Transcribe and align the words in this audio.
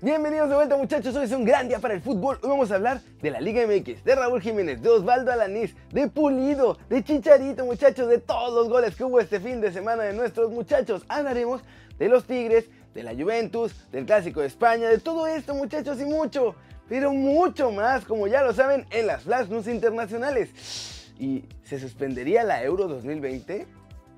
Bienvenidos 0.00 0.48
de 0.48 0.54
vuelta 0.54 0.76
muchachos, 0.76 1.16
hoy 1.16 1.24
es 1.24 1.32
un 1.32 1.44
gran 1.44 1.66
día 1.66 1.80
para 1.80 1.92
el 1.92 2.00
fútbol. 2.00 2.38
Hoy 2.40 2.50
vamos 2.50 2.70
a 2.70 2.76
hablar 2.76 3.00
de 3.20 3.32
la 3.32 3.40
Liga 3.40 3.66
MX, 3.66 4.04
de 4.04 4.14
Raúl 4.14 4.40
Jiménez, 4.40 4.80
de 4.80 4.90
Osvaldo 4.90 5.32
Alanís, 5.32 5.74
de 5.90 6.06
Pulido, 6.06 6.78
de 6.88 7.02
Chicharito 7.02 7.64
muchachos, 7.64 8.08
de 8.08 8.18
todos 8.18 8.54
los 8.54 8.68
goles 8.68 8.94
que 8.94 9.02
hubo 9.02 9.18
este 9.18 9.40
fin 9.40 9.60
de 9.60 9.72
semana 9.72 10.04
de 10.04 10.12
nuestros 10.12 10.52
muchachos. 10.52 11.02
Hablaremos 11.08 11.62
de 11.98 12.08
los 12.08 12.26
Tigres, 12.26 12.66
de 12.94 13.02
la 13.02 13.12
Juventus, 13.12 13.90
del 13.90 14.06
Clásico 14.06 14.40
de 14.40 14.46
España, 14.46 14.88
de 14.88 14.98
todo 14.98 15.26
esto 15.26 15.52
muchachos 15.56 16.00
y 16.00 16.04
mucho, 16.04 16.54
pero 16.88 17.12
mucho 17.12 17.72
más, 17.72 18.04
como 18.04 18.28
ya 18.28 18.44
lo 18.44 18.52
saben, 18.52 18.86
en 18.92 19.08
las 19.08 19.24
Flash 19.24 19.48
News 19.48 19.66
internacionales. 19.66 21.10
¿Y 21.18 21.44
se 21.64 21.80
suspendería 21.80 22.44
la 22.44 22.62
Euro 22.62 22.86
2020? 22.86 23.66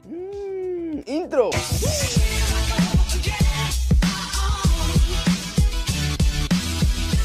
Mmm, 0.04 1.00
intro. 1.06 1.48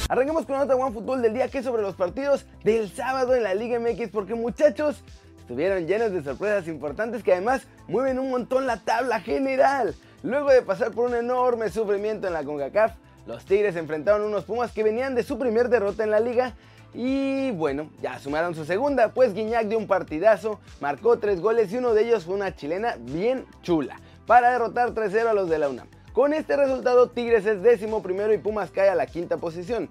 Arranquemos 0.07 0.45
con 0.45 0.59
otra 0.59 0.75
One 0.75 0.93
Fútbol 0.93 1.23
del 1.23 1.33
día 1.33 1.47
que 1.47 1.57
es 1.59 1.65
sobre 1.65 1.81
los 1.81 1.95
partidos 1.95 2.45
del 2.63 2.91
sábado 2.91 3.33
en 3.33 3.41
la 3.41 3.55
Liga 3.55 3.79
MX 3.79 4.09
porque 4.09 4.35
muchachos 4.35 5.03
estuvieron 5.39 5.87
llenos 5.87 6.11
de 6.11 6.21
sorpresas 6.21 6.67
importantes 6.67 7.23
que 7.23 7.31
además 7.31 7.63
mueven 7.87 8.19
un 8.19 8.29
montón 8.29 8.67
la 8.67 8.77
tabla 8.77 9.19
general. 9.19 9.95
Luego 10.21 10.51
de 10.51 10.61
pasar 10.61 10.91
por 10.91 11.09
un 11.09 11.15
enorme 11.15 11.69
sufrimiento 11.69 12.27
en 12.27 12.33
la 12.33 12.43
CONCACAF, 12.43 12.93
los 13.25 13.45
Tigres 13.45 13.75
enfrentaron 13.77 14.21
unos 14.21 14.45
Pumas 14.45 14.71
que 14.71 14.83
venían 14.83 15.15
de 15.15 15.23
su 15.23 15.39
primer 15.39 15.69
derrota 15.69 16.03
en 16.03 16.11
la 16.11 16.19
liga 16.19 16.53
y 16.93 17.49
bueno, 17.51 17.89
ya 17.99 18.19
sumaron 18.19 18.53
su 18.53 18.63
segunda, 18.63 19.11
pues 19.11 19.33
Guiñac 19.33 19.65
dio 19.65 19.79
un 19.79 19.87
partidazo, 19.87 20.59
marcó 20.81 21.17
tres 21.17 21.41
goles 21.41 21.73
y 21.73 21.77
uno 21.77 21.95
de 21.95 22.03
ellos 22.03 22.25
fue 22.25 22.35
una 22.35 22.55
chilena 22.55 22.95
bien 22.99 23.43
chula 23.63 23.99
para 24.27 24.51
derrotar 24.51 24.93
3-0 24.93 25.25
a 25.25 25.33
los 25.33 25.49
de 25.49 25.57
la 25.57 25.67
UNAM. 25.67 25.87
Con 26.15 26.33
este 26.33 26.55
resultado, 26.55 27.09
Tigres 27.09 27.45
es 27.45 27.61
décimo 27.61 28.01
primero 28.01 28.33
y 28.33 28.37
Pumas 28.37 28.71
cae 28.71 28.87
a 28.87 28.95
la 28.95 29.05
quinta 29.05 29.35
posición. 29.35 29.89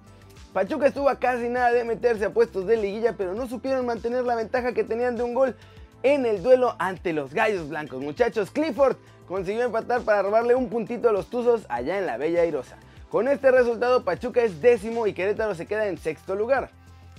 Pachuca 0.54 0.86
estuvo 0.86 1.10
a 1.10 1.18
casi 1.18 1.50
nada 1.50 1.70
de 1.70 1.84
meterse 1.84 2.24
a 2.24 2.30
puestos 2.30 2.66
de 2.66 2.78
liguilla, 2.78 3.12
pero 3.18 3.34
no 3.34 3.46
supieron 3.46 3.84
mantener 3.84 4.24
la 4.24 4.34
ventaja 4.34 4.72
que 4.72 4.84
tenían 4.84 5.16
de 5.16 5.22
un 5.22 5.34
gol 5.34 5.54
en 6.02 6.24
el 6.24 6.42
duelo 6.42 6.76
ante 6.78 7.12
los 7.12 7.34
Gallos 7.34 7.68
Blancos. 7.68 8.00
Muchachos, 8.00 8.50
Clifford 8.50 8.96
consiguió 9.28 9.64
empatar 9.64 10.00
para 10.00 10.22
robarle 10.22 10.54
un 10.54 10.70
puntito 10.70 11.10
a 11.10 11.12
los 11.12 11.26
Tuzos 11.26 11.66
allá 11.68 11.98
en 11.98 12.06
la 12.06 12.16
Bella 12.16 12.40
Airosa. 12.40 12.78
Con 13.10 13.28
este 13.28 13.50
resultado, 13.50 14.02
Pachuca 14.02 14.40
es 14.40 14.62
décimo 14.62 15.06
y 15.06 15.12
Querétaro 15.12 15.54
se 15.54 15.66
queda 15.66 15.88
en 15.88 15.98
sexto 15.98 16.34
lugar. 16.34 16.70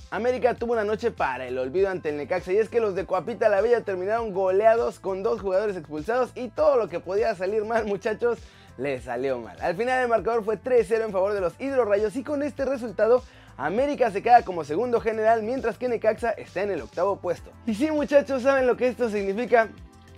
América 0.09 0.56
tuvo 0.56 0.73
una 0.73 0.84
noche 0.84 1.12
para 1.12 1.45
el 1.45 1.59
olvido 1.59 1.90
ante 1.90 2.09
el 2.09 2.17
Necaxa 2.17 2.53
y 2.53 2.58
es 2.58 2.69
que 2.69 2.80
los 2.80 2.95
de 2.95 3.06
Coapita 3.06 3.50
la 3.50 3.62
Bella 3.62 3.81
terminaron 3.81 4.34
goleados 4.34 5.00
con 5.00 5.22
dos 5.22 5.42
jugadores 5.42 5.78
expulsados 5.78 6.31
y 6.34 6.47
todo 6.47 6.78
lo 6.78 6.90
que 6.90 7.00
podía 7.00 7.36
salir 7.36 7.66
mal 7.66 7.86
muchachos 7.86 8.40
le 8.78 9.00
salió 9.02 9.40
mal. 9.40 9.58
Al 9.62 9.76
final 9.76 10.04
el 10.04 10.09
marcador 10.09 10.44
fue 10.44 10.58
3-0 10.62 11.06
en 11.06 11.12
favor 11.12 11.34
de 11.34 11.42
los 11.42 11.59
Hidrorrayos 11.59 12.16
y 12.16 12.23
con 12.23 12.44
este 12.44 12.66
resultado 12.66 13.23
América 13.58 14.12
se 14.12 14.22
queda 14.22 14.44
como 14.44 14.64
segundo 14.64 15.00
general 15.00 15.44
mientras 15.44 15.78
que 15.78 15.88
Necaxa 15.88 16.31
está 16.31 16.62
en 16.62 16.72
el 16.72 16.81
octavo 16.81 17.18
puesto. 17.18 17.52
Y 17.66 17.76
si 17.76 17.90
muchachos 17.90 18.44
saben 18.44 18.68
lo 18.68 18.76
que 18.76 18.88
esto 18.88 19.09
significa, 19.09 19.70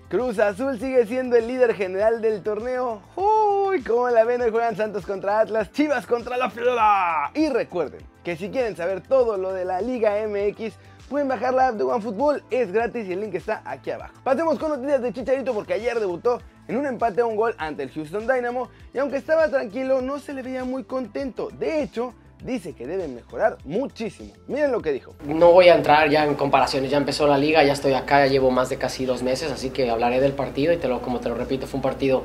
Cruz 0.10 0.40
Azul 0.40 0.80
sigue 0.80 1.06
siendo 1.06 1.36
el 1.36 1.48
líder 1.48 1.76
general 1.76 2.22
del 2.22 2.42
torneo. 2.42 3.02
¡Uy! 3.16 3.84
Como 3.84 4.10
la 4.10 4.24
ven, 4.24 4.42
hoy 4.42 4.50
juegan 4.50 4.76
Santos 4.76 5.06
contra 5.06 5.40
Atlas, 5.40 5.72
Chivas 5.72 6.08
contra 6.08 6.38
la 6.38 6.50
Florida. 6.50 7.30
Y 7.36 7.50
recuerden 7.50 8.02
que 8.24 8.36
si 8.38 8.50
quieren 8.50 8.76
saber 8.76 9.02
todo 9.02 9.38
lo 9.38 9.54
de 9.54 9.66
la 9.66 9.82
Liga 9.82 10.16
MX, 10.26 10.74
pueden 11.10 11.28
bajar 11.28 11.54
la 11.54 11.68
app 11.68 11.76
de 11.76 11.84
OneFootball, 11.84 12.44
es 12.50 12.72
gratis 12.72 13.08
y 13.08 13.14
el 13.14 13.22
link 13.22 13.36
está 13.36 13.62
aquí 13.66 13.92
abajo. 13.92 14.14
Pasemos 14.24 14.58
con 14.58 14.70
noticias 14.70 15.02
de 15.02 15.14
Chicharito 15.14 15.54
porque 15.54 15.74
ayer 15.74 16.00
debutó 16.00 16.42
en 16.68 16.78
un 16.78 16.86
empate 16.86 17.22
a 17.22 17.26
un 17.26 17.36
gol 17.36 17.56
ante 17.58 17.84
el 17.84 17.92
Houston 17.92 18.28
Dynamo 18.28 18.70
y 18.94 18.98
aunque 18.98 19.18
estaba 19.18 19.50
tranquilo 19.50 20.02
no 20.02 20.20
se 20.20 20.34
le 20.34 20.42
veía 20.42 20.64
muy 20.64 20.84
contento. 20.84 21.50
De 21.58 21.82
hecho, 21.82 22.14
dice 22.44 22.74
que 22.74 22.86
debe 22.86 23.08
mejorar 23.08 23.58
muchísimo. 23.64 24.34
Miren 24.48 24.72
lo 24.72 24.82
que 24.82 24.92
dijo. 24.92 25.16
No 25.26 25.52
voy 25.52 25.70
a 25.70 25.76
entrar 25.76 26.10
ya 26.10 26.26
en 26.26 26.36
comparaciones, 26.36 26.92
ya 26.92 26.98
empezó 26.98 27.28
la 27.28 27.38
liga, 27.38 27.64
ya 27.64 27.74
estoy 27.74 27.94
acá, 27.94 28.26
ya 28.26 28.32
llevo 28.32 28.52
más 28.52 28.70
de 28.70 28.78
casi 28.78 29.06
dos 29.06 29.24
meses, 29.24 29.52
así 29.52 29.70
que 29.70 29.90
hablaré 29.90 30.20
del 30.20 30.34
partido 30.34 30.74
y 30.74 30.78
te 30.78 30.88
lo, 30.88 31.02
como 31.02 31.20
te 31.20 31.30
lo 31.30 31.36
repito, 31.36 31.68
fue 31.68 31.78
un 31.78 31.84
partido 31.84 32.24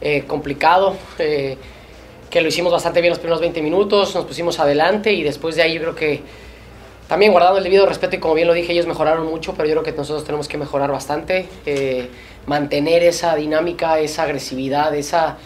eh, 0.00 0.24
complicado. 0.26 0.96
Eh, 1.18 1.58
que 2.30 2.40
lo 2.40 2.48
hicimos 2.48 2.72
bastante 2.72 3.00
bien 3.00 3.10
los 3.10 3.18
primeros 3.18 3.40
20 3.40 3.60
minutos, 3.60 4.14
nos 4.14 4.24
pusimos 4.24 4.60
adelante 4.60 5.12
y 5.12 5.24
después 5.24 5.56
de 5.56 5.62
ahí 5.62 5.74
yo 5.74 5.80
creo 5.80 5.94
que 5.96 6.22
también 7.08 7.32
guardando 7.32 7.58
el 7.58 7.64
debido 7.64 7.86
respeto 7.86 8.14
y 8.14 8.20
como 8.20 8.34
bien 8.34 8.46
lo 8.46 8.54
dije, 8.54 8.72
ellos 8.72 8.86
mejoraron 8.86 9.26
mucho, 9.26 9.54
pero 9.54 9.68
yo 9.68 9.74
creo 9.74 9.82
que 9.82 9.90
nosotros 9.90 10.24
tenemos 10.24 10.46
que 10.46 10.56
mejorar 10.56 10.92
bastante, 10.92 11.48
eh, 11.66 12.08
mantener 12.46 13.02
esa 13.02 13.34
dinámica, 13.36 13.98
esa 13.98 14.24
agresividad, 14.24 14.94
esa 14.94 15.38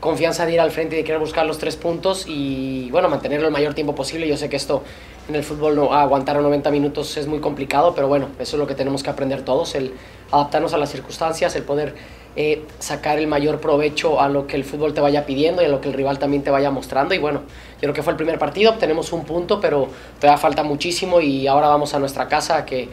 confianza 0.00 0.46
de 0.46 0.52
ir 0.52 0.60
al 0.60 0.70
frente 0.70 0.96
de 0.96 1.04
querer 1.04 1.18
buscar 1.18 1.46
los 1.46 1.58
tres 1.58 1.76
puntos 1.76 2.26
y 2.28 2.90
bueno, 2.90 3.08
mantenerlo 3.08 3.46
el 3.46 3.52
mayor 3.52 3.74
tiempo 3.74 3.94
posible. 3.94 4.28
Yo 4.28 4.36
sé 4.36 4.48
que 4.48 4.56
esto 4.56 4.82
en 5.28 5.34
el 5.34 5.42
fútbol 5.42 5.74
no, 5.74 5.92
aguantar 5.92 6.40
90 6.40 6.70
minutos 6.70 7.16
es 7.16 7.26
muy 7.26 7.40
complicado, 7.40 7.94
pero 7.94 8.06
bueno, 8.06 8.28
eso 8.38 8.56
es 8.56 8.60
lo 8.60 8.66
que 8.66 8.74
tenemos 8.74 9.02
que 9.02 9.10
aprender 9.10 9.42
todos, 9.42 9.74
el 9.74 9.92
adaptarnos 10.30 10.72
a 10.74 10.78
las 10.78 10.90
circunstancias, 10.90 11.56
el 11.56 11.62
poder 11.62 11.94
eh, 12.36 12.64
sacar 12.78 13.18
el 13.18 13.26
mayor 13.26 13.60
provecho 13.60 14.20
a 14.20 14.28
lo 14.28 14.46
que 14.46 14.56
el 14.56 14.64
fútbol 14.64 14.92
te 14.92 15.00
vaya 15.00 15.24
pidiendo 15.24 15.62
y 15.62 15.64
a 15.64 15.68
lo 15.68 15.80
que 15.80 15.88
el 15.88 15.94
rival 15.94 16.18
también 16.18 16.42
te 16.42 16.50
vaya 16.50 16.70
mostrando. 16.70 17.14
Y 17.14 17.18
bueno, 17.18 17.40
yo 17.40 17.80
creo 17.80 17.94
que 17.94 18.02
fue 18.02 18.12
el 18.12 18.16
primer 18.16 18.38
partido, 18.38 18.74
tenemos 18.74 19.12
un 19.12 19.24
punto, 19.24 19.60
pero 19.60 19.88
todavía 20.20 20.38
falta 20.38 20.62
muchísimo 20.62 21.20
y 21.20 21.46
ahora 21.46 21.68
vamos 21.68 21.94
a 21.94 21.98
nuestra 21.98 22.28
casa 22.28 22.64
que, 22.64 22.88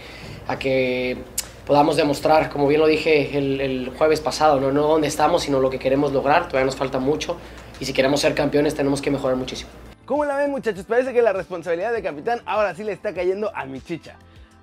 a 0.47 0.57
que 0.57 1.17
podamos 1.65 1.95
demostrar, 1.95 2.49
como 2.49 2.67
bien 2.67 2.81
lo 2.81 2.87
dije 2.87 3.37
el, 3.37 3.91
jueves 3.97 4.19
pasado, 4.19 4.59
¿no? 4.59 4.71
no 4.71 4.83
dónde 4.83 5.07
estamos, 5.07 5.43
sino 5.43 5.59
lo 5.59 5.69
que 5.69 5.79
queremos 5.79 6.11
lograr. 6.11 6.47
Todavía 6.47 6.65
nos 6.65 6.75
falta 6.75 6.99
mucho 6.99 7.37
y 7.79 7.85
si 7.85 7.93
queremos 7.93 8.21
ser 8.21 8.35
campeones 8.35 8.75
tenemos 8.75 9.01
que 9.01 9.11
mejorar 9.11 9.37
muchísimo. 9.37 9.69
¿Cómo 10.05 10.25
la 10.25 10.35
ven 10.35 10.51
muchachos? 10.51 10.85
Parece 10.85 11.13
que 11.13 11.21
la 11.21 11.31
responsabilidad 11.31 11.93
de 11.93 12.03
capitán 12.03 12.41
ahora 12.45 12.75
sí 12.75 12.83
le 12.83 12.91
está 12.91 13.13
cayendo 13.13 13.51
a 13.55 13.65
mi 13.65 13.81
chicha. 13.81 14.17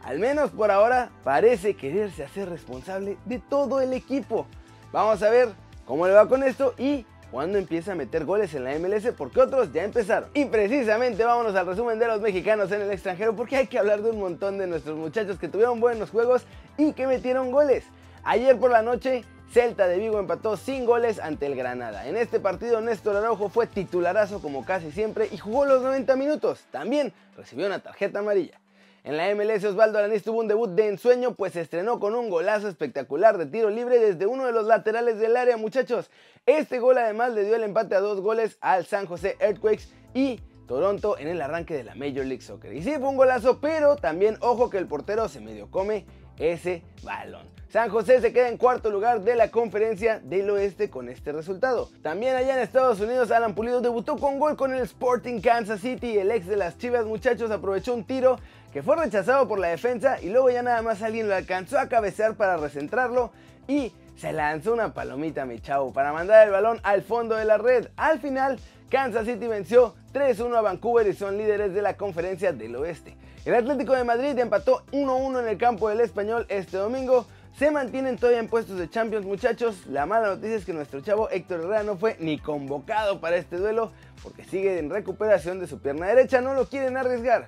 Al 0.05 0.19
menos 0.19 0.51
por 0.51 0.71
ahora 0.71 1.11
parece 1.25 1.75
quererse 1.75 2.25
hacer 2.25 2.49
responsable 2.49 3.17
de 3.25 3.39
todo 3.39 3.81
el 3.81 3.93
equipo. 3.93 4.47
Vamos 4.93 5.23
a 5.23 5.31
ver 5.31 5.49
cómo 5.87 6.07
le 6.07 6.13
va 6.13 6.29
con 6.29 6.43
esto 6.43 6.75
y 6.79 7.07
cuándo 7.31 7.59
empieza 7.59 7.93
a 7.93 7.95
meter 7.95 8.25
goles 8.25 8.55
en 8.55 8.65
la 8.65 8.79
MLS 8.79 9.13
porque 9.17 9.41
otros 9.41 9.73
ya 9.73 9.85
empezaron. 9.85 10.31
Y 10.35 10.47
precisamente 10.47 11.25
vámonos 11.25 11.55
al 11.55 11.67
resumen 11.67 11.99
de 11.99 12.07
los 12.07 12.21
mexicanos 12.21 12.71
en 12.73 12.83
el 12.83 12.91
extranjero 12.91 13.35
porque 13.35 13.57
hay 13.57 13.67
que 13.67 13.79
hablar 13.79 14.03
de 14.03 14.11
un 14.11 14.19
montón 14.19 14.59
de 14.59 14.67
nuestros 14.67 14.97
muchachos 14.97 15.39
que 15.39 15.49
tuvieron 15.49 15.81
buenos 15.81 16.11
juegos 16.11 16.45
y 16.77 16.93
que 16.93 17.07
metieron 17.07 17.51
goles. 17.51 17.85
Ayer 18.25 18.59
por 18.59 18.71
la 18.71 18.83
noche 18.83 19.25
Celta 19.53 19.89
de 19.89 19.99
Vigo 19.99 20.19
empató 20.19 20.57
sin 20.57 20.87
goles 20.87 21.19
ante 21.19 21.47
el 21.47 21.57
Granada. 21.57 22.07
En 22.07 22.17
este 22.17 22.39
partido 22.39 22.81
Néstor 22.81 23.17
Araujo 23.17 23.49
fue 23.49 23.67
titularazo 23.67 24.41
como 24.41 24.65
casi 24.65 24.93
siempre 24.93 25.29
y 25.33 25.39
jugó 25.39 25.65
los 25.65 25.83
90 25.83 26.15
minutos. 26.17 26.65
También 26.71 27.13
recibió 27.37 27.67
una 27.67 27.81
tarjeta 27.81 28.21
amarilla. 28.21 28.61
En 29.03 29.17
la 29.17 29.35
MLS 29.35 29.65
Osvaldo 29.65 29.99
Alanís 29.99 30.23
tuvo 30.23 30.41
un 30.41 30.49
debut 30.49 30.69
de 30.69 30.89
ensueño 30.89 31.35
pues 31.35 31.55
se 31.55 31.63
estrenó 31.63 31.99
con 31.99 32.15
un 32.15 32.29
golazo 32.29 32.69
espectacular 32.69 33.39
de 33.39 33.47
tiro 33.47 33.71
libre 33.71 33.99
desde 33.99 34.27
uno 34.27 34.45
de 34.45 34.53
los 34.53 34.67
laterales 34.67 35.19
del 35.19 35.39
área 35.39 35.57
muchachos. 35.57 36.11
Este 36.45 36.81
gol 36.81 36.99
además 36.99 37.33
le 37.33 37.45
dio 37.45 37.57
el 37.57 37.63
empate 37.63 37.95
a 37.95 38.01
dos 38.01 38.21
goles 38.21 38.59
al 38.61 38.85
San 38.85 39.07
José 39.07 39.37
Earthquakes 39.41 39.85
y 40.13 40.41
Toronto 40.69 41.17
en 41.19 41.29
el 41.29 41.41
arranque 41.41 41.75
de 41.75 41.85
la 41.85 41.95
Major 41.95 42.27
League 42.27 42.43
Soccer. 42.43 42.75
Y 42.75 42.83
sí 42.83 42.93
fue 42.99 43.09
un 43.09 43.17
golazo 43.17 43.59
pero 43.59 43.97
también 43.97 44.37
ojo 44.41 44.69
que 44.69 44.77
el 44.77 44.87
portero 44.87 45.31
se 45.31 45.41
medio 45.41 45.71
come 45.71 46.05
ese 46.39 46.83
balón. 47.03 47.47
San 47.71 47.89
José 47.89 48.21
se 48.21 48.33
queda 48.33 48.49
en 48.49 48.57
cuarto 48.57 48.91
lugar 48.91 49.23
de 49.23 49.37
la 49.37 49.51
conferencia 49.51 50.19
del 50.19 50.51
oeste 50.51 50.91
con 50.91 51.09
este 51.09 51.31
resultado. 51.31 51.89
También 52.03 52.35
allá 52.35 52.57
en 52.57 52.63
Estados 52.63 53.01
Unidos, 53.01 53.31
Alan 53.31 53.55
Pulido 53.55 53.81
debutó 53.81 54.17
con 54.17 54.41
gol 54.41 54.57
con 54.57 54.75
el 54.75 54.83
Sporting 54.83 55.41
Kansas 55.41 55.81
City. 55.81 56.19
El 56.19 56.33
ex 56.33 56.49
de 56.49 56.57
las 56.57 56.79
Chivas 56.79 57.07
muchachos 57.07 57.51
aprovechó 57.53 57.95
un 57.95 58.05
tiro 58.05 58.39
que 58.73 58.83
fue 58.83 58.97
rechazado 58.97 59.49
por 59.49 59.59
la 59.59 59.69
defensa 59.69 60.21
y 60.21 60.29
luego 60.29 60.51
ya 60.51 60.63
nada 60.63 60.83
más 60.83 61.03
alguien 61.03 61.29
lo 61.29 61.35
alcanzó 61.35 61.79
a 61.79 61.89
cabecear 61.89 62.35
para 62.35 62.57
recentrarlo 62.57 63.33
y 63.67 63.93
se 64.17 64.33
lanzó 64.33 64.73
una 64.73 64.93
palomita 64.93 65.45
mi 65.45 65.61
chavo 65.61 65.93
para 65.93 66.13
mandar 66.13 66.47
el 66.47 66.53
balón 66.53 66.81
al 66.83 67.03
fondo 67.03 67.37
de 67.37 67.45
la 67.45 67.59
red. 67.59 67.89
Al 67.97 68.21
final, 68.21 68.59
Kansas 68.91 69.27
City 69.27 69.47
venció 69.47 69.95
3-1 70.13 70.57
a 70.57 70.61
Vancouver 70.61 71.07
y 71.07 71.15
son 71.15 71.39
líderes 71.39 71.73
de 71.73 71.83
la 71.83 71.97
conferencia 71.97 72.53
del 72.53 72.77
oeste. 72.77 73.17
El 73.45 73.55
Atlético 73.55 73.95
de 73.95 74.05
Madrid 74.05 74.39
empató 74.39 74.85
1-1 74.93 75.41
en 75.41 75.49
el 75.49 75.59
campo 75.59 75.89
del 75.89 76.01
español 76.01 76.47
este 76.49 76.77
domingo 76.77 77.27
se 77.61 77.71
mantienen 77.71 78.17
todavía 78.17 78.41
en 78.41 78.49
puestos 78.49 78.79
de 78.79 78.89
Champions 78.89 79.27
muchachos. 79.27 79.87
La 79.87 80.07
mala 80.07 80.29
noticia 80.29 80.57
es 80.57 80.65
que 80.65 80.73
nuestro 80.73 81.01
chavo 81.03 81.29
Héctor 81.29 81.61
Herrera 81.61 81.83
no 81.83 81.97
fue 81.97 82.17
ni 82.19 82.39
convocado 82.39 83.21
para 83.21 83.37
este 83.37 83.59
duelo 83.59 83.93
porque 84.23 84.45
sigue 84.45 84.79
en 84.79 84.89
recuperación 84.89 85.61
de 85.61 85.67
su 85.67 85.79
pierna 85.79 86.07
derecha, 86.07 86.41
no 86.41 86.55
lo 86.55 86.67
quieren 86.67 86.97
arriesgar. 86.97 87.47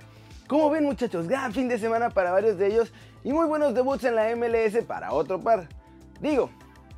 Como 0.53 0.69
ven 0.69 0.83
muchachos, 0.83 1.27
gran 1.27 1.51
fin 1.51 1.67
de 1.67 1.79
semana 1.79 2.11
para 2.11 2.29
varios 2.29 2.59
de 2.59 2.67
ellos 2.67 2.93
y 3.23 3.33
muy 3.33 3.47
buenos 3.47 3.73
debuts 3.73 4.03
en 4.03 4.13
la 4.13 4.35
MLS 4.35 4.83
para 4.85 5.11
otro 5.11 5.39
par. 5.39 5.67
Digo, 6.21 6.51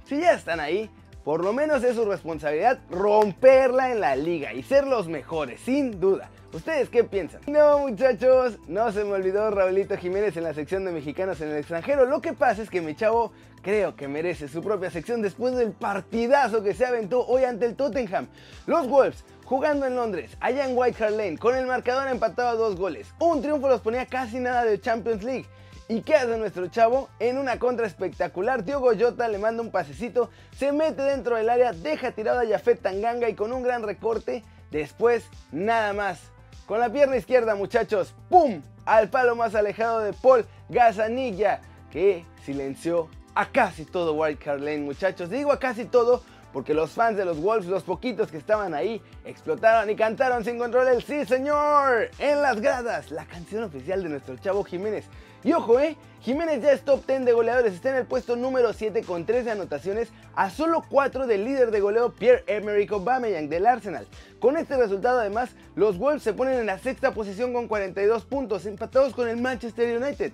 si 0.03 0.19
ya 0.19 0.33
están 0.33 0.59
ahí, 0.59 0.89
por 1.23 1.41
lo 1.41 1.53
menos 1.53 1.81
es 1.85 1.95
su 1.95 2.03
responsabilidad 2.03 2.79
romperla 2.89 3.93
en 3.93 4.01
la 4.01 4.17
liga 4.17 4.51
y 4.51 4.61
ser 4.61 4.85
los 4.85 5.07
mejores, 5.07 5.61
sin 5.61 6.01
duda. 6.01 6.29
¿Ustedes 6.51 6.89
qué 6.89 7.05
piensan? 7.05 7.39
No 7.47 7.79
muchachos, 7.79 8.59
no 8.67 8.91
se 8.91 9.05
me 9.05 9.13
olvidó 9.13 9.49
Raulito 9.51 9.95
Jiménez 9.95 10.35
en 10.35 10.43
la 10.43 10.53
sección 10.53 10.83
de 10.83 10.91
mexicanos 10.91 11.39
en 11.39 11.51
el 11.51 11.57
extranjero. 11.57 12.03
Lo 12.03 12.19
que 12.19 12.33
pasa 12.33 12.61
es 12.61 12.69
que 12.69 12.81
mi 12.81 12.93
chavo 12.93 13.31
creo 13.61 13.95
que 13.95 14.09
merece 14.09 14.49
su 14.49 14.61
propia 14.61 14.91
sección 14.91 15.21
después 15.21 15.55
del 15.55 15.71
partidazo 15.71 16.61
que 16.61 16.73
se 16.73 16.85
aventó 16.85 17.25
hoy 17.25 17.45
ante 17.45 17.65
el 17.67 17.75
Tottenham. 17.75 18.27
Los 18.67 18.89
Wolves 18.89 19.23
jugando 19.45 19.85
en 19.85 19.95
Londres, 19.95 20.35
allá 20.39 20.65
en 20.65 20.75
White 20.75 21.11
Lane, 21.11 21.37
con 21.37 21.55
el 21.55 21.67
marcador 21.67 22.07
empatado 22.07 22.49
a 22.49 22.55
dos 22.55 22.75
goles. 22.75 23.13
Un 23.19 23.41
triunfo 23.41 23.69
los 23.69 23.81
ponía 23.81 24.05
casi 24.07 24.39
nada 24.39 24.65
de 24.65 24.81
Champions 24.81 25.23
League. 25.23 25.45
¿Y 25.87 26.01
qué 26.01 26.15
hace 26.15 26.35
nuestro 26.37 26.67
chavo? 26.67 27.09
En 27.19 27.37
una 27.37 27.59
contra 27.59 27.85
espectacular, 27.85 28.63
Diogo 28.63 28.91
Jota 28.99 29.27
le 29.27 29.37
manda 29.37 29.61
un 29.61 29.69
pasecito, 29.69 30.31
se 30.57 30.71
mete 30.71 31.03
dentro 31.03 31.35
del 31.35 31.47
área, 31.47 31.73
deja 31.73 32.11
tirada 32.11 32.41
a 32.41 32.47
Jafet 32.47 32.81
Tanganga 32.81 33.29
y 33.29 33.35
con 33.35 33.53
un 33.53 33.61
gran 33.61 33.83
recorte, 33.83 34.43
después 34.71 35.29
nada 35.51 35.93
más. 35.93 36.19
Con 36.65 36.79
la 36.79 36.91
pierna 36.91 37.17
izquierda, 37.17 37.53
muchachos, 37.53 38.15
¡pum! 38.29 38.63
Al 38.85 39.09
palo 39.09 39.35
más 39.35 39.53
alejado 39.53 39.99
de 39.99 40.13
Paul 40.13 40.45
Gazanilla, 40.69 41.61
que 41.91 42.25
silenció 42.43 43.07
a 43.35 43.45
casi 43.51 43.85
todo 43.85 44.13
White 44.13 44.57
Lane, 44.57 44.79
muchachos. 44.79 45.29
Digo 45.29 45.51
a 45.51 45.59
casi 45.59 45.85
todo 45.85 46.23
porque 46.55 46.73
los 46.73 46.91
fans 46.91 47.17
de 47.17 47.25
los 47.25 47.41
Wolves, 47.41 47.67
los 47.67 47.83
poquitos 47.83 48.31
que 48.31 48.37
estaban 48.37 48.73
ahí, 48.73 49.01
explotaron 49.25 49.89
y 49.89 49.95
cantaron 49.97 50.45
sin 50.45 50.57
control 50.57 50.87
el 50.87 51.03
Sí 51.03 51.25
Señor 51.25 52.09
en 52.17 52.41
las 52.41 52.61
gradas, 52.61 53.11
la 53.11 53.25
canción 53.25 53.65
oficial 53.65 54.01
de 54.01 54.07
nuestro 54.07 54.37
chavo 54.37 54.63
Jiménez. 54.63 55.03
Y 55.43 55.51
ojo, 55.51 55.81
eh, 55.81 55.97
Jiménez 56.21 56.63
ya 56.63 56.71
es 56.71 56.83
top 56.83 57.05
10 57.05 57.25
de 57.25 57.33
goleadores, 57.33 57.73
está 57.73 57.89
en 57.89 57.97
el 57.97 58.05
puesto 58.05 58.37
número 58.37 58.71
7 58.71 59.01
con 59.01 59.25
13 59.25 59.51
anotaciones, 59.51 60.07
a 60.33 60.49
solo 60.49 60.81
4 60.89 61.27
del 61.27 61.43
líder 61.43 61.71
de 61.71 61.81
goleo 61.81 62.13
Pierre-Emerick 62.13 62.93
Aubameyang 62.93 63.49
del 63.49 63.65
Arsenal. 63.65 64.07
Con 64.39 64.55
este 64.55 64.77
resultado 64.77 65.19
además, 65.19 65.49
los 65.75 65.97
Wolves 65.97 66.23
se 66.23 66.31
ponen 66.31 66.57
en 66.57 66.67
la 66.67 66.79
sexta 66.79 67.13
posición 67.13 67.51
con 67.51 67.67
42 67.67 68.23
puntos, 68.23 68.65
empatados 68.65 69.13
con 69.13 69.27
el 69.27 69.35
Manchester 69.35 70.01
United. 70.01 70.31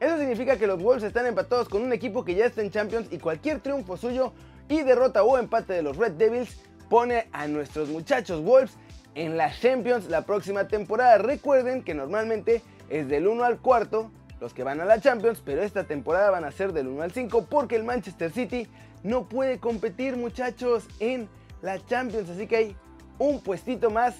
Eso 0.00 0.18
significa 0.18 0.58
que 0.58 0.66
los 0.66 0.82
Wolves 0.82 1.04
están 1.04 1.24
empatados 1.24 1.70
con 1.70 1.80
un 1.80 1.94
equipo 1.94 2.26
que 2.26 2.34
ya 2.34 2.44
está 2.44 2.60
en 2.60 2.70
Champions 2.70 3.06
y 3.10 3.18
cualquier 3.18 3.60
triunfo 3.60 3.96
suyo 3.96 4.34
y 4.68 4.82
derrota 4.82 5.22
o 5.22 5.38
empate 5.38 5.72
de 5.74 5.82
los 5.82 5.96
Red 5.96 6.12
Devils 6.12 6.60
pone 6.88 7.26
a 7.32 7.46
nuestros 7.46 7.88
muchachos 7.88 8.42
Wolves 8.42 8.76
en 9.14 9.36
la 9.36 9.52
Champions 9.52 10.08
la 10.08 10.22
próxima 10.22 10.68
temporada. 10.68 11.18
Recuerden 11.18 11.82
que 11.82 11.94
normalmente 11.94 12.62
es 12.88 13.08
del 13.08 13.28
1 13.28 13.44
al 13.44 13.58
cuarto 13.58 14.10
los 14.40 14.52
que 14.52 14.64
van 14.64 14.80
a 14.80 14.84
la 14.84 15.00
Champions, 15.00 15.40
pero 15.44 15.62
esta 15.62 15.84
temporada 15.84 16.30
van 16.30 16.44
a 16.44 16.50
ser 16.50 16.72
del 16.72 16.88
1 16.88 17.02
al 17.02 17.12
5 17.12 17.46
porque 17.48 17.76
el 17.76 17.84
Manchester 17.84 18.32
City 18.32 18.66
no 19.04 19.28
puede 19.28 19.58
competir 19.58 20.16
muchachos 20.16 20.84
en 20.98 21.28
la 21.62 21.84
Champions, 21.86 22.28
así 22.28 22.46
que 22.46 22.56
hay 22.56 22.76
un 23.18 23.40
puestito 23.40 23.90
más, 23.90 24.16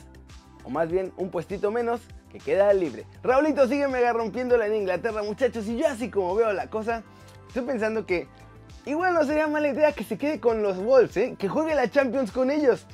o 0.65 0.71
más 0.71 0.91
bien 0.91 1.13
un 1.17 1.31
puestito 1.31 1.71
menos 1.73 2.01
que 2.31 2.39
queda 2.39 2.73
libre. 2.73 3.05
Raulito 3.23 3.67
sigue 3.67 3.89
mega 3.89 4.13
rompiéndola 4.13 4.67
en 4.67 4.77
Inglaterra 4.77 5.23
muchachos 5.23 5.67
y 5.67 5.77
yo 5.77 5.89
así 5.89 6.09
como 6.09 6.35
veo 6.35 6.53
la 6.53 6.71
cosa, 6.71 7.03
estoy 7.49 7.65
pensando 7.65 8.07
que 8.07 8.29
igual 8.87 9.15
no 9.15 9.25
sería 9.25 9.47
mala 9.47 9.69
idea 9.69 9.93
que 9.93 10.05
se 10.05 10.19
quede 10.19 10.41
con 10.41 10.63
los 10.63 10.77
Wolves, 10.79 11.17
¿eh? 11.17 11.37
que 11.39 11.49
juegue 11.49 11.75
la 11.75 11.91
Champions 11.91 12.33
con 12.33 12.51
ellos. 12.51 12.87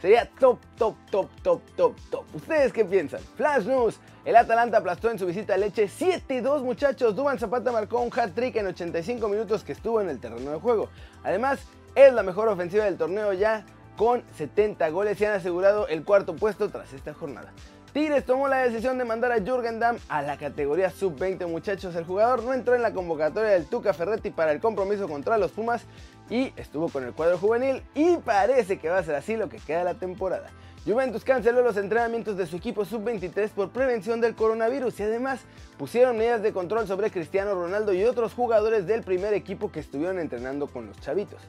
Sería 0.00 0.28
top, 0.38 0.58
top, 0.78 0.96
top, 1.10 1.28
top, 1.42 1.60
top, 1.76 1.96
top. 2.10 2.24
¿Ustedes 2.34 2.72
qué 2.72 2.84
piensan? 2.84 3.20
Flash 3.36 3.66
News. 3.66 4.00
El 4.24 4.36
Atalanta 4.36 4.78
aplastó 4.78 5.10
en 5.10 5.18
su 5.18 5.26
visita 5.26 5.54
a 5.54 5.56
Leche 5.56 5.88
7-2 5.88 6.62
muchachos. 6.62 7.14
Duban 7.14 7.38
Zapata 7.38 7.70
marcó 7.70 8.00
un 8.00 8.10
hat-trick 8.10 8.56
en 8.56 8.66
85 8.68 9.28
minutos 9.28 9.62
que 9.62 9.72
estuvo 9.72 10.00
en 10.00 10.08
el 10.08 10.18
terreno 10.18 10.50
de 10.52 10.58
juego. 10.58 10.88
Además, 11.22 11.60
es 11.94 12.12
la 12.12 12.22
mejor 12.22 12.48
ofensiva 12.48 12.84
del 12.84 12.96
torneo 12.96 13.32
ya 13.32 13.64
con 14.00 14.22
70 14.38 14.88
goles 14.88 15.20
y 15.20 15.26
han 15.26 15.34
asegurado 15.34 15.86
el 15.86 16.04
cuarto 16.04 16.34
puesto 16.34 16.70
tras 16.70 16.90
esta 16.94 17.12
jornada. 17.12 17.52
Tigres 17.92 18.24
tomó 18.24 18.48
la 18.48 18.56
decisión 18.56 18.96
de 18.96 19.04
mandar 19.04 19.30
a 19.30 19.42
Jürgen 19.42 19.78
Damm 19.78 19.98
a 20.08 20.22
la 20.22 20.38
categoría 20.38 20.88
sub-20 20.88 21.46
muchachos. 21.46 21.94
El 21.94 22.06
jugador 22.06 22.42
no 22.42 22.54
entró 22.54 22.74
en 22.74 22.80
la 22.80 22.94
convocatoria 22.94 23.50
del 23.50 23.66
Tuca 23.66 23.92
Ferretti 23.92 24.30
para 24.30 24.52
el 24.52 24.60
compromiso 24.60 25.06
contra 25.06 25.36
los 25.36 25.50
Pumas 25.50 25.84
y 26.30 26.50
estuvo 26.56 26.88
con 26.88 27.04
el 27.04 27.12
cuadro 27.12 27.36
juvenil 27.36 27.82
y 27.94 28.16
parece 28.16 28.78
que 28.78 28.88
va 28.88 29.00
a 29.00 29.02
ser 29.02 29.16
así 29.16 29.36
lo 29.36 29.50
que 29.50 29.58
queda 29.58 29.84
la 29.84 29.92
temporada. 29.92 30.48
Juventus 30.86 31.22
canceló 31.22 31.60
los 31.60 31.76
entrenamientos 31.76 32.38
de 32.38 32.46
su 32.46 32.56
equipo 32.56 32.86
sub-23 32.86 33.50
por 33.50 33.68
prevención 33.68 34.22
del 34.22 34.34
coronavirus 34.34 34.98
y 34.98 35.02
además 35.02 35.40
pusieron 35.76 36.16
medidas 36.16 36.42
de 36.42 36.54
control 36.54 36.86
sobre 36.86 37.10
Cristiano 37.10 37.52
Ronaldo 37.52 37.92
y 37.92 38.04
otros 38.04 38.32
jugadores 38.32 38.86
del 38.86 39.02
primer 39.02 39.34
equipo 39.34 39.70
que 39.70 39.80
estuvieron 39.80 40.18
entrenando 40.18 40.68
con 40.68 40.86
los 40.86 40.98
chavitos. 41.00 41.42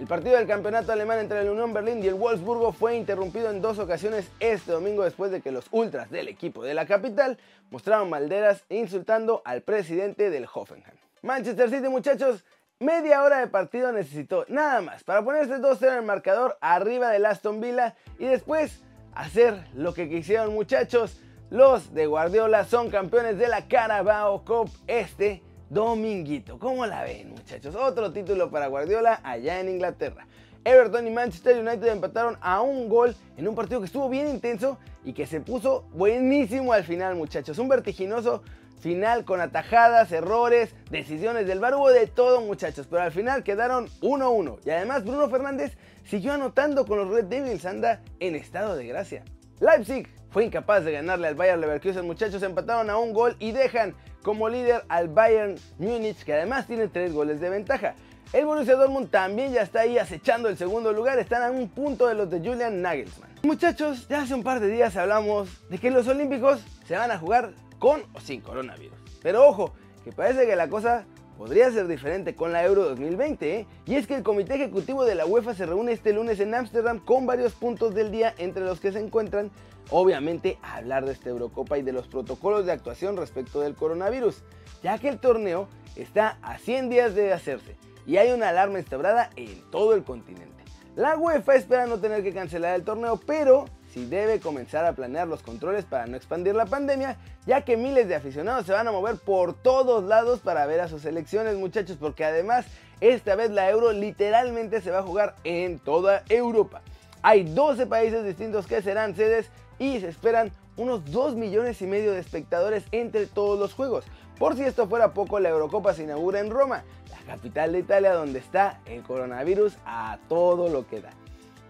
El 0.00 0.08
partido 0.08 0.36
del 0.36 0.48
campeonato 0.48 0.90
alemán 0.90 1.20
entre 1.20 1.40
el 1.40 1.48
Unión 1.48 1.72
Berlín 1.72 2.02
y 2.02 2.08
el 2.08 2.14
Wolfsburgo 2.14 2.72
fue 2.72 2.96
interrumpido 2.96 3.48
en 3.50 3.62
dos 3.62 3.78
ocasiones 3.78 4.28
este 4.40 4.72
domingo 4.72 5.04
después 5.04 5.30
de 5.30 5.40
que 5.40 5.52
los 5.52 5.66
ultras 5.70 6.10
del 6.10 6.26
equipo 6.26 6.64
de 6.64 6.74
la 6.74 6.84
capital 6.84 7.38
mostraron 7.70 8.10
malderas 8.10 8.64
insultando 8.70 9.40
al 9.44 9.62
presidente 9.62 10.30
del 10.30 10.48
Hoffenheim. 10.52 10.96
Manchester 11.22 11.70
City 11.70 11.88
muchachos, 11.88 12.44
media 12.80 13.22
hora 13.22 13.38
de 13.38 13.46
partido 13.46 13.92
necesitó 13.92 14.44
nada 14.48 14.80
más 14.80 15.04
para 15.04 15.22
ponerse 15.22 15.58
2-0 15.58 15.86
en 15.86 15.98
el 15.98 16.02
marcador 16.02 16.58
arriba 16.60 17.10
del 17.10 17.26
Aston 17.26 17.60
Villa 17.60 17.94
y 18.18 18.24
después 18.24 18.82
hacer 19.14 19.64
lo 19.74 19.94
que 19.94 20.08
quisieron 20.08 20.52
muchachos. 20.54 21.20
Los 21.50 21.94
de 21.94 22.06
Guardiola 22.06 22.64
son 22.64 22.90
campeones 22.90 23.38
de 23.38 23.46
la 23.46 23.68
Carabao 23.68 24.44
Cup 24.44 24.72
este 24.88 25.40
dominguito. 25.74 26.58
¿Cómo 26.58 26.86
la 26.86 27.02
ven, 27.02 27.30
muchachos? 27.30 27.74
Otro 27.74 28.12
título 28.12 28.48
para 28.48 28.68
Guardiola 28.68 29.20
allá 29.24 29.60
en 29.60 29.68
Inglaterra. 29.68 30.26
Everton 30.64 31.06
y 31.06 31.10
Manchester 31.10 31.58
United 31.58 31.88
empataron 31.88 32.38
a 32.40 32.62
un 32.62 32.88
gol 32.88 33.14
en 33.36 33.48
un 33.48 33.54
partido 33.54 33.80
que 33.80 33.86
estuvo 33.86 34.08
bien 34.08 34.28
intenso 34.28 34.78
y 35.04 35.12
que 35.12 35.26
se 35.26 35.40
puso 35.40 35.84
buenísimo 35.92 36.72
al 36.72 36.84
final, 36.84 37.16
muchachos. 37.16 37.58
Un 37.58 37.68
vertiginoso 37.68 38.42
final 38.80 39.24
con 39.24 39.40
atajadas, 39.40 40.12
errores, 40.12 40.74
decisiones 40.90 41.46
del 41.46 41.58
bar, 41.58 41.74
hubo 41.74 41.90
de 41.90 42.06
todo, 42.06 42.40
muchachos. 42.40 42.86
Pero 42.88 43.02
al 43.02 43.12
final 43.12 43.42
quedaron 43.42 43.88
1-1. 44.00 44.60
Y 44.64 44.70
además 44.70 45.04
Bruno 45.04 45.28
Fernández 45.28 45.76
siguió 46.04 46.32
anotando 46.32 46.86
con 46.86 46.98
los 46.98 47.08
Red 47.08 47.24
Devils, 47.24 47.66
anda 47.66 48.00
en 48.20 48.36
estado 48.36 48.76
de 48.76 48.86
gracia. 48.86 49.24
Leipzig 49.60 50.08
fue 50.34 50.44
incapaz 50.44 50.84
de 50.84 50.90
ganarle 50.90 51.28
al 51.28 51.36
Bayern 51.36 51.60
Leverkusen, 51.60 52.04
muchachos, 52.04 52.42
empataron 52.42 52.90
a 52.90 52.98
un 52.98 53.12
gol 53.12 53.36
y 53.38 53.52
dejan 53.52 53.94
como 54.24 54.48
líder 54.48 54.82
al 54.88 55.06
Bayern 55.06 55.54
Múnich, 55.78 56.24
que 56.24 56.32
además 56.32 56.66
tiene 56.66 56.88
tres 56.88 57.12
goles 57.12 57.40
de 57.40 57.50
ventaja. 57.50 57.94
El 58.32 58.44
Borussia 58.44 58.74
Dortmund 58.74 59.10
también 59.10 59.52
ya 59.52 59.62
está 59.62 59.82
ahí 59.82 59.96
acechando 59.96 60.48
el 60.48 60.58
segundo 60.58 60.92
lugar, 60.92 61.20
están 61.20 61.44
a 61.44 61.52
un 61.52 61.68
punto 61.68 62.08
de 62.08 62.16
los 62.16 62.28
de 62.30 62.40
Julian 62.40 62.82
Nagelsmann. 62.82 63.30
Muchachos, 63.44 64.08
ya 64.08 64.22
hace 64.22 64.34
un 64.34 64.42
par 64.42 64.58
de 64.58 64.66
días 64.66 64.96
hablamos 64.96 65.48
de 65.70 65.78
que 65.78 65.92
los 65.92 66.08
Olímpicos 66.08 66.64
se 66.84 66.96
van 66.96 67.12
a 67.12 67.18
jugar 67.18 67.52
con 67.78 68.02
o 68.12 68.20
sin 68.20 68.40
coronavirus. 68.40 68.98
Pero 69.22 69.46
ojo, 69.46 69.72
que 70.02 70.10
parece 70.10 70.46
que 70.46 70.56
la 70.56 70.68
cosa 70.68 71.04
podría 71.36 71.70
ser 71.70 71.86
diferente 71.86 72.34
con 72.34 72.52
la 72.52 72.64
Euro 72.64 72.84
2020, 72.84 73.56
¿eh? 73.56 73.66
y 73.86 73.96
es 73.96 74.06
que 74.06 74.14
el 74.14 74.22
comité 74.22 74.54
ejecutivo 74.54 75.04
de 75.04 75.14
la 75.14 75.26
UEFA 75.26 75.54
se 75.54 75.66
reúne 75.66 75.92
este 75.92 76.12
lunes 76.12 76.40
en 76.40 76.54
Ámsterdam 76.54 76.98
con 77.00 77.26
varios 77.26 77.54
puntos 77.54 77.94
del 77.94 78.10
día 78.10 78.34
entre 78.38 78.64
los 78.64 78.80
que 78.80 78.92
se 78.92 79.00
encuentran 79.00 79.50
obviamente 79.90 80.58
hablar 80.62 81.04
de 81.04 81.12
esta 81.12 81.30
Eurocopa 81.30 81.78
y 81.78 81.82
de 81.82 81.92
los 81.92 82.06
protocolos 82.06 82.66
de 82.66 82.72
actuación 82.72 83.16
respecto 83.16 83.60
del 83.60 83.74
coronavirus, 83.74 84.42
ya 84.82 84.98
que 84.98 85.08
el 85.08 85.18
torneo 85.18 85.68
está 85.96 86.38
a 86.42 86.58
100 86.58 86.90
días 86.90 87.14
de 87.14 87.32
hacerse 87.32 87.76
y 88.06 88.16
hay 88.16 88.32
una 88.32 88.48
alarma 88.48 88.78
instaurada 88.78 89.30
en 89.36 89.62
todo 89.70 89.94
el 89.94 90.04
continente. 90.04 90.52
La 90.96 91.16
UEFA 91.16 91.56
espera 91.56 91.86
no 91.86 91.98
tener 91.98 92.22
que 92.22 92.32
cancelar 92.32 92.76
el 92.76 92.84
torneo, 92.84 93.20
pero 93.26 93.64
sí 93.94 94.06
debe 94.06 94.40
comenzar 94.40 94.84
a 94.84 94.92
planear 94.92 95.28
los 95.28 95.42
controles 95.42 95.84
para 95.84 96.06
no 96.06 96.16
expandir 96.16 96.54
la 96.56 96.66
pandemia, 96.66 97.16
ya 97.46 97.60
que 97.60 97.76
miles 97.76 98.08
de 98.08 98.16
aficionados 98.16 98.66
se 98.66 98.72
van 98.72 98.88
a 98.88 98.92
mover 98.92 99.16
por 99.16 99.54
todos 99.54 100.02
lados 100.02 100.40
para 100.40 100.66
ver 100.66 100.80
a 100.80 100.88
sus 100.88 101.02
selecciones, 101.02 101.54
muchachos, 101.56 101.96
porque 101.98 102.24
además 102.24 102.66
esta 103.00 103.36
vez 103.36 103.52
la 103.52 103.70
Euro 103.70 103.92
literalmente 103.92 104.80
se 104.80 104.90
va 104.90 104.98
a 104.98 105.02
jugar 105.02 105.36
en 105.44 105.78
toda 105.78 106.24
Europa. 106.28 106.82
Hay 107.22 107.44
12 107.44 107.86
países 107.86 108.24
distintos 108.24 108.66
que 108.66 108.82
serán 108.82 109.14
sedes 109.14 109.48
y 109.78 110.00
se 110.00 110.08
esperan 110.08 110.50
unos 110.76 111.10
2 111.12 111.36
millones 111.36 111.80
y 111.80 111.86
medio 111.86 112.12
de 112.12 112.18
espectadores 112.18 112.82
entre 112.90 113.26
todos 113.26 113.58
los 113.58 113.74
juegos. 113.74 114.04
Por 114.40 114.56
si 114.56 114.64
esto 114.64 114.88
fuera 114.88 115.14
poco, 115.14 115.38
la 115.38 115.50
Eurocopa 115.50 115.94
se 115.94 116.02
inaugura 116.02 116.40
en 116.40 116.50
Roma, 116.50 116.82
la 117.10 117.32
capital 117.32 117.70
de 117.72 117.78
Italia 117.78 118.12
donde 118.12 118.40
está 118.40 118.80
el 118.86 119.04
coronavirus 119.04 119.76
a 119.86 120.18
todo 120.28 120.68
lo 120.68 120.88
que 120.88 121.00
da. 121.00 121.10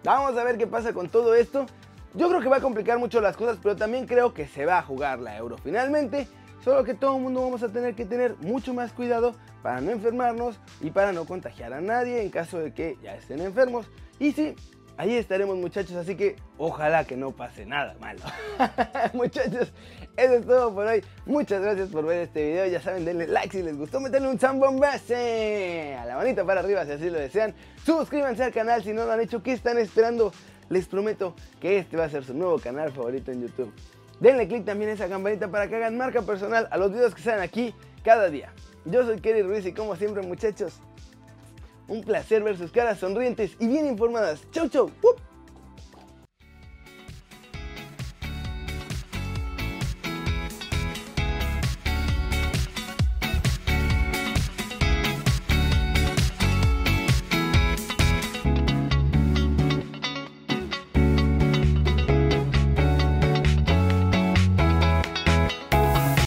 Vamos 0.03 0.37
a 0.37 0.43
ver 0.43 0.57
qué 0.57 0.65
pasa 0.65 0.93
con 0.93 1.09
todo 1.09 1.35
esto. 1.35 1.67
Yo 2.15 2.29
creo 2.29 2.39
que 2.39 2.47
va 2.47 2.57
a 2.57 2.61
complicar 2.61 2.97
mucho 2.97 3.19
las 3.19 3.35
cosas, 3.35 3.57
pero 3.61 3.75
también 3.75 4.05
creo 4.05 4.33
que 4.33 4.47
se 4.47 4.65
va 4.65 4.79
a 4.79 4.81
jugar 4.81 5.19
la 5.19 5.35
Euro 5.35 5.57
finalmente. 5.57 6.27
Solo 6.63 6.83
que 6.83 6.93
todo 6.93 7.17
el 7.17 7.21
mundo 7.21 7.41
vamos 7.41 7.61
a 7.61 7.69
tener 7.69 7.93
que 7.93 8.05
tener 8.05 8.35
mucho 8.39 8.73
más 8.73 8.93
cuidado 8.93 9.35
para 9.61 9.81
no 9.81 9.91
enfermarnos 9.91 10.59
y 10.81 10.91
para 10.91 11.11
no 11.11 11.25
contagiar 11.25 11.73
a 11.73 11.81
nadie 11.81 12.21
en 12.21 12.29
caso 12.29 12.57
de 12.59 12.73
que 12.73 12.97
ya 13.03 13.15
estén 13.15 13.41
enfermos. 13.41 13.87
Y 14.17 14.31
sí, 14.31 14.55
Ahí 14.97 15.13
estaremos 15.15 15.57
muchachos, 15.57 15.97
así 15.97 16.15
que 16.15 16.37
ojalá 16.57 17.03
que 17.03 17.17
no 17.17 17.31
pase 17.31 17.65
nada 17.65 17.95
malo. 17.99 18.21
muchachos, 19.13 19.73
eso 20.15 20.33
es 20.35 20.45
todo 20.45 20.73
por 20.73 20.87
hoy. 20.87 21.03
Muchas 21.25 21.61
gracias 21.61 21.89
por 21.89 22.05
ver 22.05 22.21
este 22.21 22.47
video. 22.47 22.65
Ya 22.67 22.79
saben, 22.79 23.03
denle 23.03 23.27
like 23.27 23.57
si 23.57 23.61
les 23.61 23.75
gustó, 23.75 23.99
meterle 23.99 24.29
un 24.29 24.39
zambombaste 24.39 25.95
a 25.95 26.05
la 26.05 26.15
manita 26.15 26.45
para 26.45 26.61
arriba 26.61 26.85
si 26.85 26.91
así 26.91 27.09
lo 27.09 27.19
desean. 27.19 27.53
Suscríbanse 27.85 28.45
al 28.45 28.53
canal 28.53 28.83
si 28.83 28.93
no 28.93 29.05
lo 29.05 29.11
han 29.11 29.19
hecho. 29.19 29.43
¿Qué 29.43 29.51
están 29.51 29.77
esperando? 29.77 30.31
Les 30.69 30.87
prometo 30.87 31.35
que 31.59 31.77
este 31.77 31.97
va 31.97 32.05
a 32.05 32.09
ser 32.09 32.23
su 32.23 32.33
nuevo 32.33 32.57
canal 32.59 32.91
favorito 32.91 33.31
en 33.31 33.41
YouTube. 33.41 33.71
Denle 34.19 34.47
click 34.47 34.65
también 34.65 34.91
a 34.91 34.93
esa 34.93 35.09
campanita 35.09 35.49
para 35.49 35.67
que 35.67 35.75
hagan 35.75 35.97
marca 35.97 36.21
personal 36.21 36.67
a 36.71 36.77
los 36.77 36.91
videos 36.91 37.13
que 37.13 37.21
salen 37.21 37.41
aquí 37.41 37.73
cada 38.03 38.29
día. 38.29 38.51
Yo 38.85 39.05
soy 39.05 39.19
Kerry 39.19 39.41
Ruiz 39.41 39.65
y 39.65 39.73
como 39.73 39.95
siempre 39.95 40.21
muchachos, 40.21 40.79
un 41.87 42.03
placer 42.03 42.43
ver 42.43 42.57
sus 42.57 42.71
caras 42.71 42.99
sonrientes 42.99 43.55
y 43.59 43.67
bien 43.67 43.87
informadas. 43.87 44.41
¡Chau, 44.51 44.69
chau! 44.69 44.91